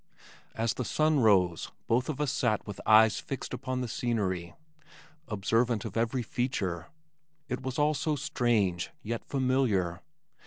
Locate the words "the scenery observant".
3.81-5.85